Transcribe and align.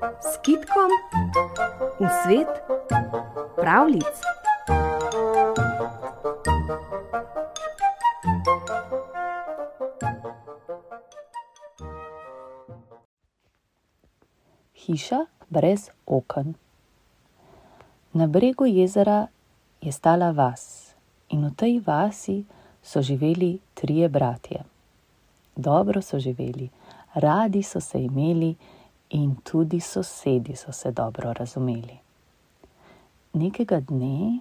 s 0.00 0.38
kitkom 0.40 0.88
v 2.00 2.08
svet 2.24 2.48
pravlic. 3.56 4.08
Hiša 14.72 15.20
brez 15.52 15.92
oken. 16.06 16.54
Na 18.12 18.26
bregu 18.26 18.64
jezera 18.64 19.28
je 19.80 19.92
stala 19.92 20.32
vas 20.32 20.96
in 21.28 21.44
v 21.44 21.52
tej 21.52 21.84
vasi 21.84 22.44
so 22.82 23.04
živeli 23.04 23.60
trije 23.74 24.08
bratje. 24.08 24.64
Dobro 25.56 26.02
so 26.02 26.18
živeli, 26.18 26.70
radi 27.14 27.62
so 27.62 27.80
se 27.80 28.00
imeli 28.00 28.56
in 29.10 29.36
tudi 29.42 29.80
sosedi 29.80 30.56
so 30.56 30.72
se 30.72 30.92
dobro 30.92 31.32
razumeli. 31.32 31.98
Nekega 33.32 33.80
dne, 33.80 34.38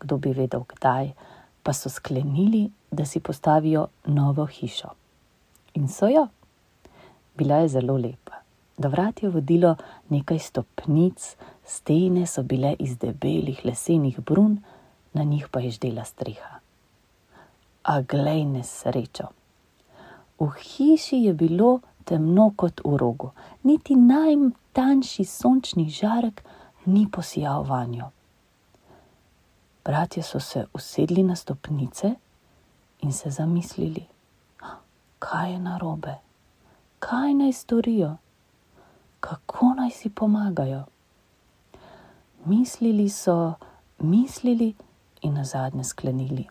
kdo 0.00 0.16
bi 0.16 0.32
vedel 0.32 0.64
kdaj, 0.64 1.12
pa 1.62 1.72
so 1.72 1.88
sklenili, 1.88 2.70
da 2.90 3.04
si 3.04 3.20
postavijo 3.20 3.86
novo 4.06 4.46
hišo. 4.46 4.88
In 5.74 5.88
so 5.88 6.08
jo. 6.08 6.28
Bila 7.36 7.56
je 7.56 7.68
zelo 7.68 7.96
lepa. 7.96 8.42
Do 8.78 8.88
vrat 8.88 9.22
je 9.22 9.28
vodilo 9.28 9.76
nekaj 10.08 10.38
stopnic, 10.38 11.36
stene 11.64 12.26
so 12.26 12.42
bile 12.42 12.74
iz 12.78 12.98
debelih 12.98 13.64
lesenih 13.64 14.20
brun, 14.20 14.58
na 15.12 15.22
njih 15.22 15.48
pa 15.50 15.60
je 15.60 15.70
ždela 15.70 16.04
streha. 16.04 16.58
A 17.82 18.00
glej 18.00 18.44
nesrečo. 18.44 19.28
V 20.40 20.50
hiši 20.50 21.16
je 21.16 21.34
bilo 21.34 21.80
temno 22.04 22.52
kot 22.56 22.80
v 22.84 22.96
rogu, 22.96 23.30
niti 23.62 23.96
najtanjši 23.96 25.24
sončni 25.24 25.90
žarek 25.90 26.42
ni 26.86 27.06
posijal 27.12 27.62
vanjo. 27.62 28.10
Bratje 29.84 30.22
so 30.22 30.40
se 30.40 30.66
usedli 30.74 31.22
na 31.22 31.36
stopnice 31.36 32.14
in 33.00 33.12
se 33.12 33.30
zamislili, 33.30 34.06
kaj 35.18 35.52
je 35.52 35.58
narobe, 35.58 36.14
kaj 36.98 37.34
naj 37.34 37.52
storijo, 37.52 38.16
kako 39.20 39.74
naj 39.76 39.90
si 39.90 40.10
pomagajo. 40.10 40.84
Mislili 42.44 43.08
so, 43.08 43.54
mislili 43.98 44.74
in 45.22 45.34
na 45.34 45.44
zadnje 45.44 45.84
sklenili. 45.84 46.46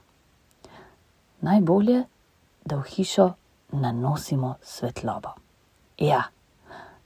Najbolje, 1.42 2.04
da 2.66 2.76
v 2.76 2.84
hišo 2.84 3.34
nanosimo 3.72 4.56
svetlobo. 4.62 5.30
Ja, 5.98 6.24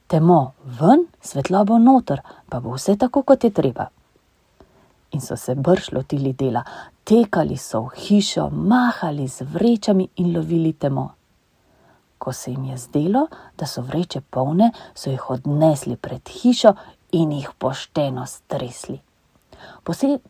temo 0.07 0.53
ven, 0.63 1.05
svetlobo 1.21 1.77
noter, 1.77 2.21
pa 2.49 2.59
bo 2.59 2.75
vse 2.77 2.95
tako, 2.97 3.23
kot 3.23 3.43
je 3.43 3.49
treba. 3.49 3.87
In 5.11 5.21
so 5.21 5.37
se 5.37 5.55
brž 5.55 5.91
lotili 5.91 6.33
dela, 6.33 6.63
tekali 7.03 7.57
so 7.57 7.81
v 7.81 7.97
hišo, 7.97 8.49
mahali 8.49 9.27
z 9.27 9.45
vrečami 9.45 10.07
in 10.15 10.33
lovili 10.35 10.73
temo. 10.73 11.11
Ko 12.17 12.33
se 12.33 12.51
jim 12.51 12.65
je 12.65 12.77
zdelo, 12.77 13.27
da 13.57 13.65
so 13.65 13.81
vreče 13.81 14.21
polne, 14.21 14.71
so 14.95 15.09
jih 15.09 15.29
odnesli 15.29 15.95
pred 15.95 16.29
hišo 16.29 16.73
in 17.11 17.31
jih 17.31 17.49
pošteno 17.57 18.25
stresli. 18.25 18.99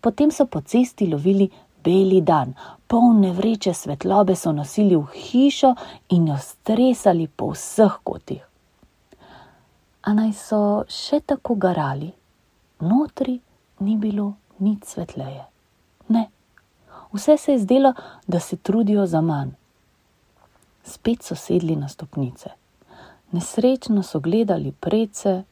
Potem 0.01 0.31
so 0.31 0.45
po 0.45 0.61
cesti 0.61 1.07
lovili 1.07 1.49
beli 1.83 2.21
dan, 2.21 2.53
polne 2.87 3.31
vreče 3.31 3.73
svetlobe 3.73 4.35
so 4.35 4.51
nosili 4.51 4.95
v 4.95 5.07
hišo 5.13 5.73
in 6.09 6.27
jo 6.27 6.37
stresali 6.37 7.27
po 7.27 7.51
vseh 7.53 7.95
kotih. 8.03 8.43
A 10.03 10.13
naj 10.13 10.33
so 10.35 10.59
še 10.89 11.21
tako 11.25 11.55
garali, 11.55 12.11
notri 12.83 13.39
ni 13.79 13.97
bilo 13.97 14.33
nič 14.59 14.93
svetleje. 14.93 15.45
Ne, 16.09 16.27
vse 17.13 17.37
se 17.37 17.55
je 17.55 17.63
zdelo, 17.63 17.93
da 18.27 18.39
se 18.39 18.57
trudijo 18.57 19.05
za 19.05 19.21
manj. 19.21 19.55
Spet 20.83 21.23
so 21.23 21.35
sedli 21.35 21.75
na 21.75 21.87
stopnice. 21.87 22.51
Nesrečno 23.31 24.03
so 24.03 24.19
gledali 24.19 24.71
prece, 24.71 25.43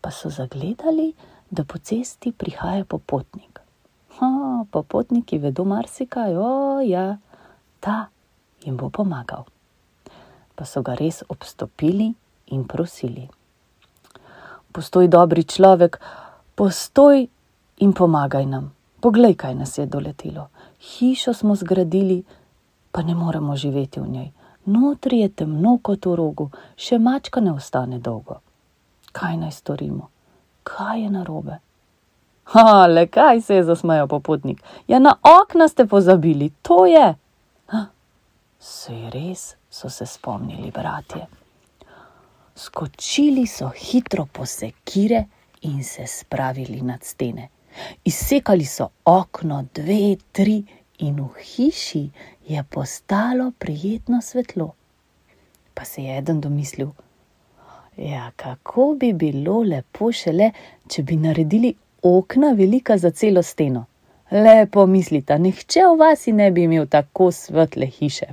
pa 0.00 0.10
so 0.10 0.30
zagledali, 0.30 1.12
da 1.50 1.64
po 1.64 1.78
cesti 1.78 2.32
prihaja 2.32 2.84
popotnik 2.84 3.58
popotniki 4.64 5.38
vedo 5.38 5.64
marsikaj, 5.64 6.36
o 6.36 6.80
ja, 6.80 7.18
ta 7.80 8.08
jim 8.64 8.76
bo 8.76 8.90
pomagal. 8.90 9.44
Pa 10.54 10.64
so 10.64 10.82
ga 10.82 10.94
res 10.94 11.22
obstopili 11.28 12.12
in 12.46 12.64
prosili. 12.64 13.28
Postoj, 14.72 15.08
dobri 15.08 15.44
človek, 15.44 16.00
postoj 16.54 17.26
in 17.78 17.92
pomagaj 17.92 18.46
nam. 18.46 18.72
Poglej, 19.00 19.34
kaj 19.34 19.54
nas 19.54 19.78
je 19.78 19.86
doletelo. 19.86 20.48
Hišo 20.80 21.34
smo 21.34 21.54
zgradili, 21.56 22.24
pa 22.92 23.02
ne 23.02 23.14
moremo 23.14 23.56
živeti 23.56 24.00
v 24.00 24.08
njej. 24.08 24.30
Notri 24.64 25.20
je 25.20 25.28
temno 25.28 25.78
kot 25.82 26.06
v 26.06 26.14
rogu, 26.14 26.50
še 26.76 26.98
mačka 26.98 27.40
ne 27.40 27.52
ostane 27.52 27.98
dolgo. 27.98 28.40
Kaj 29.12 29.36
naj 29.36 29.52
storimo? 29.52 30.10
Kaj 30.62 31.02
je 31.02 31.10
narobe? 31.10 31.58
Ha, 32.48 32.86
le 32.86 33.06
kaj 33.06 33.40
se 33.40 33.54
je 33.54 33.64
zasmejal 33.64 34.08
popotnik. 34.08 34.62
Ja, 34.88 34.98
na 34.98 35.14
okna 35.22 35.68
ste 35.68 35.86
pozabili, 35.86 36.50
to 36.62 36.86
je. 36.86 37.14
Sej 38.58 39.10
res 39.10 39.54
so 39.70 39.90
se 39.90 40.06
spomnili 40.06 40.70
bratje. 40.70 41.26
Skočili 42.54 43.46
so 43.46 43.68
hitro 43.68 44.26
po 44.32 44.46
sekire 44.46 45.24
in 45.62 45.84
se 45.84 46.06
spravili 46.06 46.80
nad 46.82 47.04
stene. 47.04 47.48
Izsekali 48.04 48.64
so 48.64 48.88
okno, 49.04 49.64
dve, 49.74 50.16
tri, 50.32 50.64
in 50.98 51.20
v 51.20 51.42
hiši 51.42 52.10
je 52.48 52.64
postalo 52.70 53.52
prijetno 53.58 54.22
svetlo. 54.22 54.72
Pa 55.74 55.84
se 55.84 56.02
je 56.02 56.18
eden 56.18 56.40
domislil, 56.40 56.88
ja, 57.96 58.30
kako 58.36 58.96
bi 59.00 59.12
bilo 59.12 59.62
lepo 59.62 60.12
šele, 60.12 60.50
če 60.88 61.02
bi 61.02 61.16
naredili 61.16 61.74
okna 62.02 62.52
velika 62.52 62.98
za 62.98 63.10
celo 63.10 63.42
steno. 63.42 63.84
Lepo 64.30 64.86
mislite, 64.86 65.38
nihče 65.38 65.80
v 65.80 65.98
vasi 65.98 66.32
ne 66.32 66.50
bi 66.50 66.62
imel 66.62 66.86
tako 66.86 67.32
svetle 67.32 67.86
hiše. 67.86 68.26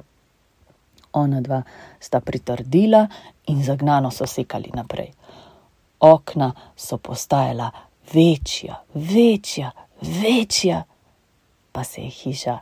Ona 1.14 1.42
dva 1.42 1.62
sta 2.00 2.20
pritrdila 2.20 3.08
in 3.48 3.64
zagnano 3.64 4.12
so 4.12 4.28
sekali 4.28 4.72
naprej. 4.74 5.12
Okna 6.00 6.52
so 6.76 6.98
postajala 6.98 7.72
večja, 8.14 8.82
večja, 8.94 9.72
večja, 10.02 10.84
pa 11.72 11.84
se 11.84 12.02
je 12.02 12.10
hiša 12.10 12.60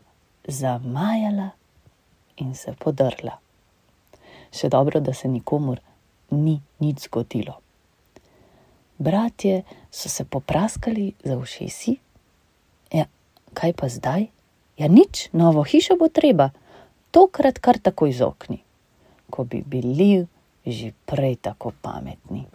zamajala 0.47 1.49
in 2.37 2.55
se 2.55 2.75
podrla. 2.79 3.37
Še 4.53 4.69
dobro, 4.69 4.99
da 4.99 5.13
se 5.13 5.27
nikomur 5.27 5.79
ni 6.29 6.59
nič 6.79 7.07
zgodilo. 7.07 7.62
Bratje 8.97 9.63
so 9.91 10.09
se 10.09 10.25
popraskali 10.25 11.13
za 11.23 11.37
ušesi. 11.37 11.97
Ja, 12.93 13.05
kaj 13.53 13.73
pa 13.73 13.89
zdaj? 13.89 14.27
Ja, 14.77 14.87
nič, 14.87 15.29
novo 15.33 15.63
hišo 15.63 15.97
bo 15.99 16.09
treba, 16.09 16.49
tokrat 17.11 17.59
kar 17.59 17.77
tako 17.77 18.07
izokni, 18.09 18.63
ko 19.29 19.43
bi 19.43 19.61
bili 19.65 20.25
že 20.65 20.93
prej 21.05 21.35
tako 21.43 21.73
pametni. 21.81 22.45